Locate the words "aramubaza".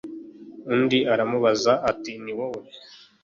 1.13-1.73